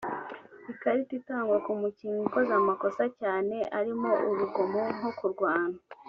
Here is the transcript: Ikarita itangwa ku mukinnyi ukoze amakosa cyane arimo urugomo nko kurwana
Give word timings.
Ikarita 0.71 1.11
itangwa 1.19 1.57
ku 1.65 1.71
mukinnyi 1.81 2.19
ukoze 2.27 2.51
amakosa 2.61 3.03
cyane 3.19 3.55
arimo 3.79 4.09
urugomo 4.29 4.79
nko 4.95 5.09
kurwana 5.17 5.75